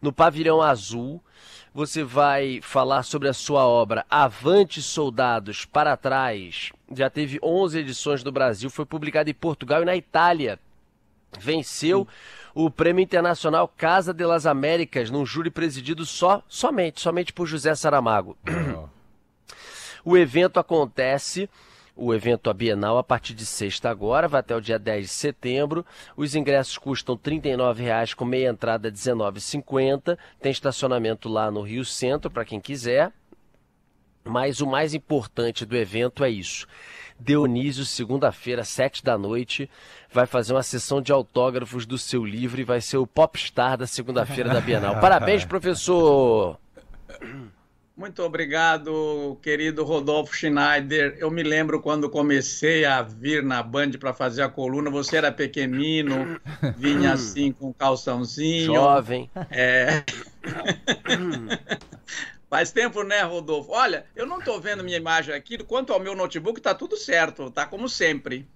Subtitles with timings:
[0.00, 1.22] no Pavilhão Azul
[1.74, 6.70] você vai falar sobre a sua obra Avante Soldados para Trás.
[6.94, 10.58] Já teve 11 edições no Brasil, foi publicado em Portugal e na Itália.
[11.38, 12.06] Venceu
[12.54, 17.74] o Prêmio Internacional Casa de las Américas num júri presidido só, somente, somente por José
[17.74, 18.36] Saramago.
[20.04, 21.48] o evento acontece
[21.94, 25.12] o evento a Bienal a partir de sexta agora, vai até o dia 10 de
[25.12, 25.84] setembro.
[26.16, 30.18] Os ingressos custam R$ 39,00 com meia entrada R$ 19,50.
[30.40, 33.12] Tem estacionamento lá no Rio Centro para quem quiser.
[34.24, 36.66] Mas o mais importante do evento é isso.
[37.18, 39.70] Dionísio, segunda-feira, sete da noite,
[40.12, 43.86] vai fazer uma sessão de autógrafos do seu livro e vai ser o popstar da
[43.86, 44.98] segunda-feira da Bienal.
[45.00, 46.58] Parabéns, professor!
[48.02, 51.16] Muito obrigado, querido Rodolfo Schneider.
[51.20, 55.30] Eu me lembro quando comecei a vir na Band para fazer a coluna, você era
[55.30, 56.40] pequenino,
[56.76, 58.74] vinha assim com calçãozinho.
[58.74, 59.30] Jovem.
[59.52, 60.02] É...
[62.50, 63.70] Faz tempo, né, Rodolfo?
[63.70, 65.56] Olha, eu não estou vendo minha imagem aqui.
[65.58, 68.48] Quanto ao meu notebook, está tudo certo, tá como sempre.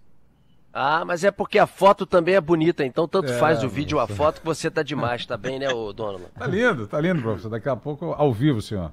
[0.74, 3.98] Ah, mas é porque a foto também é bonita, então tanto é, faz o vídeo
[3.98, 6.27] ou a foto que você tá demais, tá bem, né, Donovan?
[6.36, 7.48] Tá lindo, tá lindo, professor.
[7.48, 8.90] Daqui a pouco, ao vivo, senhor.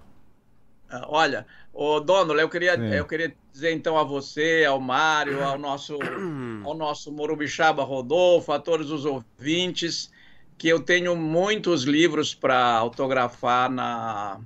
[1.07, 5.97] Olha, o dono, eu queria, eu queria dizer então a você, ao Mário, ao nosso,
[6.63, 10.11] ao nosso Morubixaba Rodolfo, a todos os ouvintes,
[10.57, 14.39] que eu tenho muitos livros para autografar na,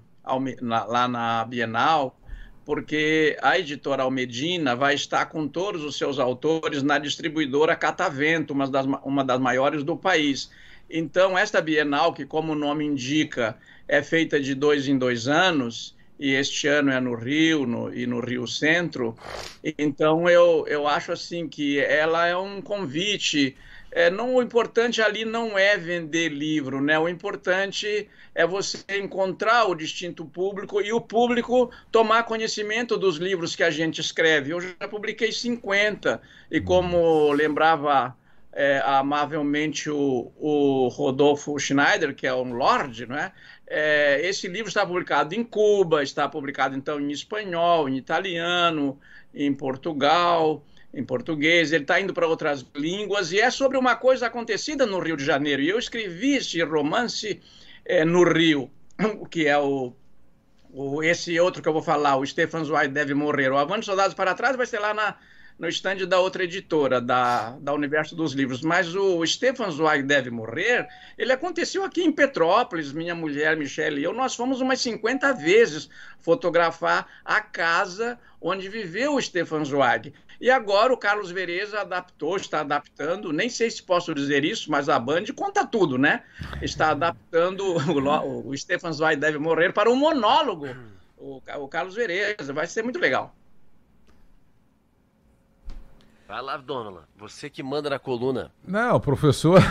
[0.62, 2.18] na, lá na Bienal,
[2.66, 8.70] porque a editora Almedina vai estar com todos os seus autores na distribuidora Catavento, uma
[8.70, 10.50] das, uma das maiores do país.
[10.90, 15.97] Então, esta Bienal, que como o nome indica, é feita de dois em dois anos,
[16.20, 19.16] e este ano é no Rio no, e no Rio Centro.
[19.78, 23.56] Então eu, eu acho assim que ela é um convite.
[23.92, 27.00] É, não, o importante ali não é vender livro, né?
[27.00, 33.56] O importante é você encontrar o distinto público e o público tomar conhecimento dos livros
[33.56, 34.52] que a gente escreve.
[34.52, 38.16] Eu já publiquei 50 e como lembrava
[38.58, 43.32] é, amavelmente o, o Rodolfo Schneider, que é um lord, não
[43.68, 44.22] é?
[44.24, 48.98] Esse livro está publicado em Cuba, está publicado então em espanhol, em italiano,
[49.34, 50.64] em Portugal,
[50.94, 51.72] em português.
[51.72, 55.26] Ele está indo para outras línguas e é sobre uma coisa acontecida no Rio de
[55.26, 55.62] Janeiro.
[55.62, 57.42] E eu escrevi este romance
[57.86, 58.72] é, no Rio,
[59.30, 59.94] que é o,
[60.72, 63.52] o, esse outro que eu vou falar, o Stefan Zweig deve morrer.
[63.52, 65.16] O Avante Soldados para Trás vai ser lá na
[65.58, 68.62] no estande da outra editora, da, da Universo dos Livros.
[68.62, 70.88] Mas o Stefan Zweig Deve Morrer,
[71.18, 75.90] ele aconteceu aqui em Petrópolis, minha mulher, Michelle e eu, nós fomos umas 50 vezes
[76.20, 80.14] fotografar a casa onde viveu o Stefan Zweig.
[80.40, 84.88] E agora o Carlos Vereza adaptou, está adaptando, nem sei se posso dizer isso, mas
[84.88, 86.24] a Band conta tudo, né?
[86.62, 90.68] Está adaptando o, o Stefan Zweig Deve Morrer para um monólogo,
[91.18, 92.54] o, o Carlos Vereza.
[92.54, 93.36] Vai ser muito legal.
[96.28, 97.08] Vai lá, Donola.
[97.16, 98.52] Você que manda na coluna.
[98.68, 99.62] Não, professor.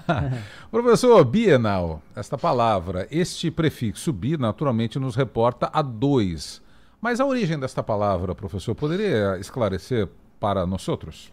[0.70, 6.62] professor, bienal, esta palavra, este prefixo bi, naturalmente nos reporta a dois.
[7.02, 10.08] Mas a origem desta palavra, professor, poderia esclarecer
[10.40, 11.30] para nós outros?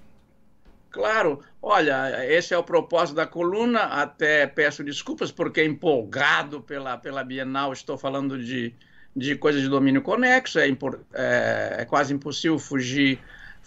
[0.90, 3.84] Claro, olha, esse é o propósito da coluna.
[3.84, 8.76] Até peço desculpas porque empolgado pela, pela Bienal estou falando de,
[9.16, 10.60] de coisas de domínio conexo.
[10.60, 13.18] É, é, é quase impossível fugir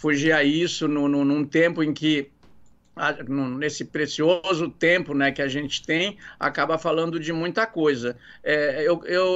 [0.01, 2.31] fugir a isso no, no, num tempo em que
[3.57, 8.17] nesse precioso tempo né, que a gente tem, acaba falando de muita coisa.
[8.43, 9.27] É, eu, eu,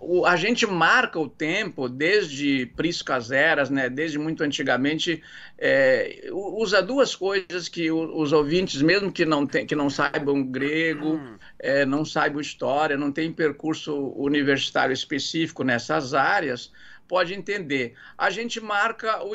[0.00, 5.22] o, a gente marca o tempo desde priscas eras, né, desde muito antigamente,
[5.58, 11.20] é, usa duas coisas que os ouvintes, mesmo que não, tem, que não saibam grego,
[11.58, 16.72] é, não saibam história, não tem percurso universitário específico nessas áreas,
[17.08, 17.94] pode entender.
[18.16, 19.34] A gente marca o,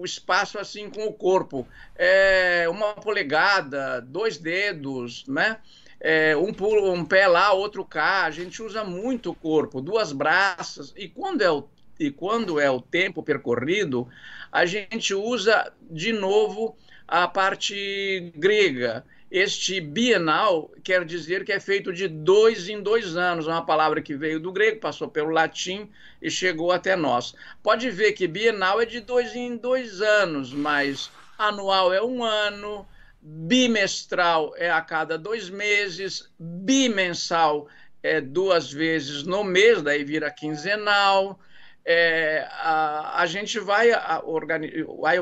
[0.00, 1.66] o espaço assim com o corpo,
[1.96, 5.58] é, uma polegada, dois dedos, né?
[6.00, 8.24] É, um, pulo, um pé lá, outro cá.
[8.24, 10.94] A gente usa muito o corpo, duas braças.
[10.96, 11.68] E quando é o
[12.00, 14.08] e quando é o tempo percorrido,
[14.50, 16.74] a gente usa de novo
[17.06, 19.04] a parte grega.
[19.30, 24.16] Este bienal quer dizer que é feito de dois em dois anos, uma palavra que
[24.16, 25.88] veio do grego, passou pelo latim
[26.20, 27.32] e chegou até nós.
[27.62, 32.84] Pode ver que bienal é de dois em dois anos, mas anual é um ano,
[33.22, 37.68] bimestral é a cada dois meses, bimensal
[38.02, 41.38] é duas vezes no mês, daí vira quinzenal
[41.84, 44.22] é, a, a, gente vai, a,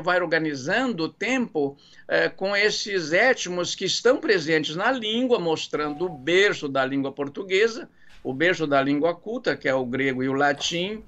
[0.02, 1.76] vai organizando o tempo
[2.06, 7.88] é, com esses étimos que estão presentes na língua, mostrando o berço da língua portuguesa,
[8.22, 11.02] o berço da língua culta, que é o grego e o latim.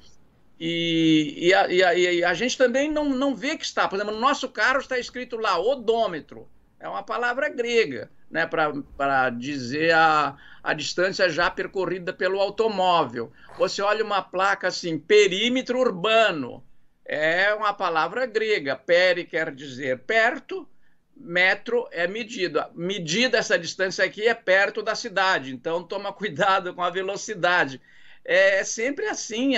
[0.59, 4.21] E, e, a, e a, gente também não, não vê que está, por exemplo, no
[4.21, 6.47] nosso carro está escrito lá odômetro,
[6.81, 13.31] é uma palavra grega né, para dizer a, a distância já percorrida pelo automóvel.
[13.59, 16.65] Você olha uma placa assim, perímetro urbano,
[17.05, 18.75] é uma palavra grega.
[18.77, 20.67] Peri quer dizer perto,
[21.15, 22.71] metro é medida.
[22.75, 27.81] Medida essa distância aqui é perto da cidade, então toma cuidado com a velocidade.
[28.25, 29.55] É sempre assim,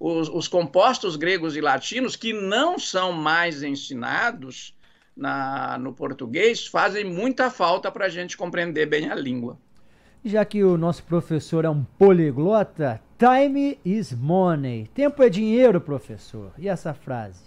[0.00, 4.74] os, os compostos gregos e latinos que não são mais ensinados
[5.16, 9.58] na, no português fazem muita falta para a gente compreender bem a língua.
[10.24, 14.88] Já que o nosso professor é um poliglota, time is money.
[14.94, 16.50] Tempo é dinheiro, professor.
[16.56, 17.42] E essa frase?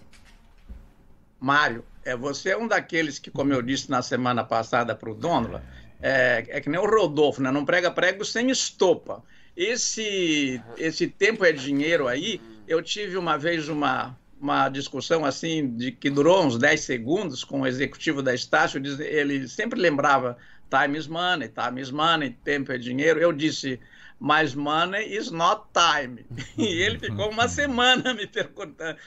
[1.40, 5.16] Mário, é, você é um daqueles que, como eu disse na semana passada para o
[5.16, 5.64] Dônula,
[6.02, 7.52] é, é, que nem o Rodolfo, né?
[7.52, 9.24] não prega prego sem estopa.
[9.56, 15.92] Esse, esse tempo é dinheiro aí, eu tive uma vez uma, uma discussão assim de
[15.92, 20.38] que durou uns 10 segundos com o executivo da Estácio, ele sempre lembrava
[20.70, 23.20] time is money, time is money, tempo é dinheiro.
[23.20, 23.80] Eu disse,
[24.20, 26.26] mas money is not time.
[26.58, 28.98] E ele ficou uma semana me perguntando,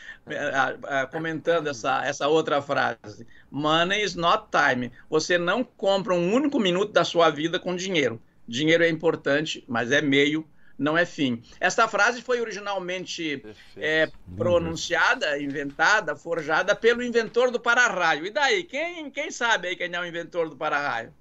[1.11, 3.27] comentando essa, essa outra frase.
[3.51, 4.91] Money is not time.
[5.09, 8.21] Você não compra um único minuto da sua vida com dinheiro.
[8.47, 10.47] Dinheiro é importante, mas é meio
[10.81, 11.43] não é fim.
[11.61, 13.45] Esta frase foi originalmente
[13.77, 18.25] é, pronunciada, inventada, forjada pelo inventor do para-raio.
[18.25, 18.65] E daí?
[18.65, 21.13] Quem, quem sabe aí quem é o inventor do para-raio?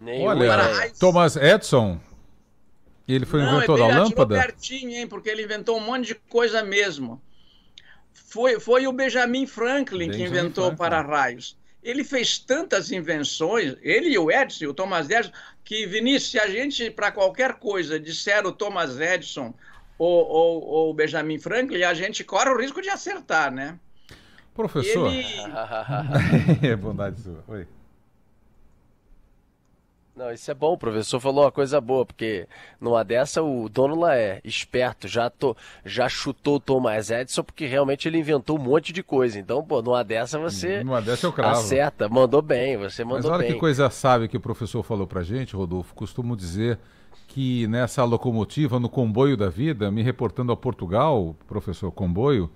[0.00, 1.98] Olha, para Thomas Edison,
[3.08, 4.34] ele foi não, inventor ele da lâmpada?
[4.36, 7.20] pertinho, hein, porque ele inventou um monte de coisa mesmo.
[8.12, 11.56] Foi, foi o Benjamin Franklin Benjamin que inventou para-raios
[11.88, 15.32] ele fez tantas invenções, ele e o Edison, o Thomas Edison,
[15.64, 19.54] que, Vinícius, se a gente, para qualquer coisa, disser o Thomas Edison
[19.98, 23.78] ou, ou, ou, o Benjamin Franklin, a gente corre o risco de acertar, né?
[24.54, 25.10] Professor.
[25.10, 25.24] Ele...
[26.62, 27.42] é bondade sua.
[27.48, 27.66] Oi.
[30.18, 32.48] Não, isso é bom, o professor falou uma coisa boa, porque
[32.80, 37.66] numa dessa o dono lá é esperto, já, tô, já chutou o Thomas Edison, porque
[37.66, 39.38] realmente ele inventou um monte de coisa.
[39.38, 41.52] Então, pô, numa dessa você numa dessa eu cravo.
[41.52, 43.52] acerta, mandou bem, você mandou Mas olha bem.
[43.52, 46.80] que coisa sábia que o professor falou pra gente, Rodolfo, costumo dizer
[47.28, 52.50] que nessa locomotiva, no comboio da vida, me reportando a Portugal, professor comboio,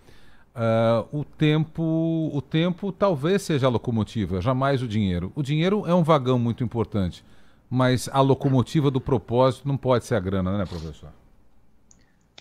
[0.54, 5.32] Uh, o tempo o tempo talvez seja a locomotiva, jamais o dinheiro.
[5.34, 7.24] O dinheiro é um vagão muito importante
[7.72, 11.10] mas a locomotiva do propósito não pode ser a grana, né, professor?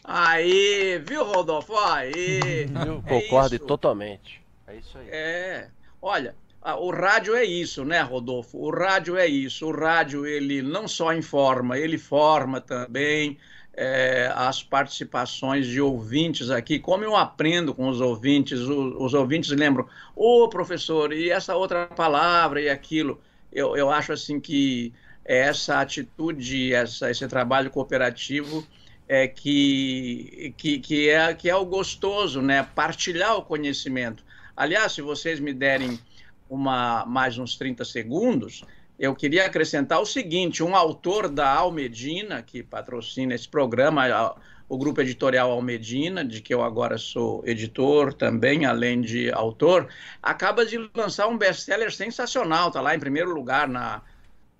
[0.03, 1.73] Aí, viu, Rodolfo?
[1.77, 2.67] Aí.
[2.85, 3.65] Eu é concordo isso.
[3.65, 4.41] totalmente.
[4.67, 5.07] É isso aí.
[5.09, 5.69] É.
[6.01, 6.35] Olha,
[6.79, 8.57] o rádio é isso, né, Rodolfo?
[8.57, 9.67] O rádio é isso.
[9.67, 13.37] O rádio, ele não só informa, ele forma também
[13.73, 16.77] é, as participações de ouvintes aqui.
[16.77, 21.55] Como eu aprendo com os ouvintes, os, os ouvintes lembram, ô, oh, professor, e essa
[21.55, 23.21] outra palavra e aquilo.
[23.49, 28.65] Eu, eu acho assim que essa atitude, essa, esse trabalho cooperativo
[29.07, 32.67] é que, que, que, é, que é o gostoso, né?
[32.75, 34.23] Partilhar o conhecimento.
[34.55, 35.99] Aliás, se vocês me derem
[36.49, 38.63] uma, mais uns 30 segundos,
[38.97, 44.35] eu queria acrescentar o seguinte: um autor da Almedina, que patrocina esse programa,
[44.69, 49.89] o grupo editorial Almedina, de que eu agora sou editor também, além de autor,
[50.21, 54.01] acaba de lançar um best-seller sensacional, está lá em primeiro lugar na,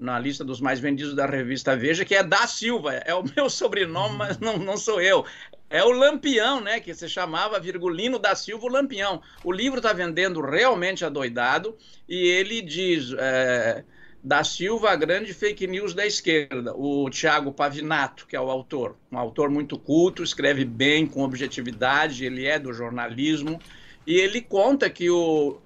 [0.01, 3.48] na lista dos mais vendidos da revista Veja, que é da Silva, é o meu
[3.50, 5.24] sobrenome, mas não, não sou eu.
[5.70, 9.22] É o Lampião, né, que se chamava Virgulino da Silva o Lampião.
[9.43, 11.77] O livro está vendendo realmente adoidado
[12.10, 13.13] e ele diz...
[13.17, 13.84] É,
[14.24, 16.75] da Silva, a grande fake news da esquerda.
[16.75, 22.24] O Tiago Pavinato, que é o autor, um autor muito culto, escreve bem, com objetividade,
[22.24, 23.60] ele é do jornalismo,
[24.05, 25.60] e ele conta que o,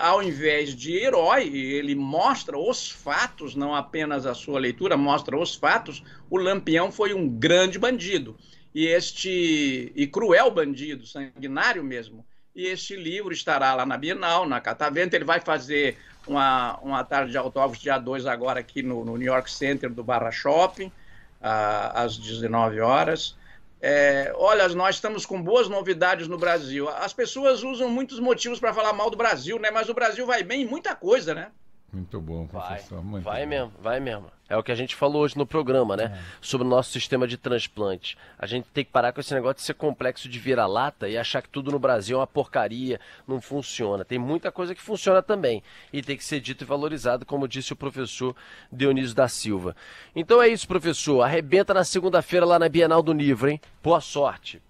[0.00, 5.54] ao invés de herói, ele mostra os fatos, não apenas a sua leitura, mostra os
[5.54, 8.36] fatos, o Lampião foi um grande bandido.
[8.74, 12.24] E este e cruel bandido, sanguinário mesmo.
[12.54, 15.14] E este livro estará lá na Bienal, na Catavento.
[15.14, 19.26] Ele vai fazer uma, uma tarde de autógrafos dia 2 agora aqui no, no, New
[19.26, 20.90] York Center do Barra Shopping,
[21.40, 23.36] às 19 horas.
[23.88, 26.88] É, olha, nós estamos com boas novidades no Brasil.
[26.88, 29.70] As pessoas usam muitos motivos para falar mal do Brasil, né?
[29.70, 31.52] Mas o Brasil vai bem em muita coisa, né?
[31.96, 32.96] Muito bom, professor.
[32.96, 33.48] Vai, muito vai bom.
[33.48, 34.26] mesmo, vai mesmo.
[34.50, 36.12] É o que a gente falou hoje no programa, né?
[36.14, 36.36] É.
[36.42, 38.18] Sobre o nosso sistema de transplante.
[38.38, 41.40] A gente tem que parar com esse negócio de ser complexo de vira-lata e achar
[41.40, 44.04] que tudo no Brasil é uma porcaria, não funciona.
[44.04, 45.62] Tem muita coisa que funciona também.
[45.90, 48.36] E tem que ser dito e valorizado, como disse o professor
[48.70, 49.74] Dionísio da Silva.
[50.14, 51.22] Então é isso, professor.
[51.22, 53.58] Arrebenta na segunda-feira lá na Bienal do Livro, hein?
[53.82, 54.60] Boa sorte.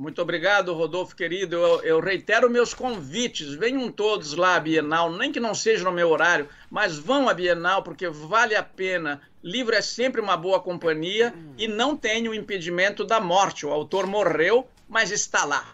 [0.00, 1.56] Muito obrigado, Rodolfo querido.
[1.56, 3.52] Eu, eu, reitero meus convites.
[3.52, 7.34] Venham todos lá à Bienal, nem que não seja no meu horário, mas vão à
[7.34, 9.20] Bienal porque vale a pena.
[9.44, 13.66] Livro é sempre uma boa companhia e não tem o impedimento da morte.
[13.66, 15.66] O autor morreu, mas está lá.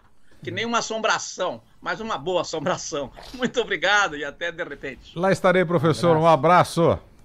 [0.43, 3.09] Que nem uma assombração, mas uma boa assombração.
[3.33, 5.17] Muito obrigado e até de repente.
[5.17, 6.17] Lá estarei, professor.
[6.17, 6.81] Um abraço.
[6.81, 7.16] Um abraço.